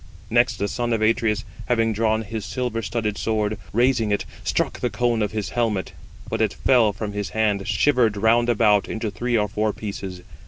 Next 0.31 0.57
the 0.57 0.67
son 0.67 0.93
of 0.93 1.03
Atreus 1.03 1.45
having 1.67 1.93
drawn 1.93 2.23
his 2.23 2.43
silver 2.43 2.81
studded 2.81 3.19
sword, 3.19 3.59
raising 3.71 4.09
it, 4.09 4.25
struck 4.43 4.79
the 4.79 4.89
cone 4.89 5.19
161 5.19 5.21
of 5.21 5.31
his 5.31 5.49
helmet, 5.49 5.93
but 6.27 6.41
it 6.41 6.55
fell 6.55 6.91
from 6.91 7.13
his 7.13 7.29
hand 7.37 7.67
shivered 7.67 8.17
round 8.17 8.49
about 8.49 8.89
into 8.89 9.11
three 9.11 9.37
or 9.37 9.47
four 9.47 9.73
pieces. 9.73 10.21